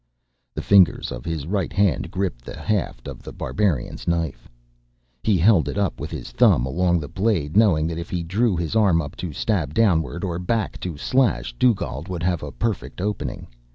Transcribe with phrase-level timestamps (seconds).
[0.55, 4.49] The fingers of his right hand gripped the haft of The Barbarian's knife.
[5.21, 8.75] He held it with his thumb along the blade, knowing that if he drew his
[8.75, 13.45] arm up, to stab downward, or back, to slash, Dugald would have a perfect opening.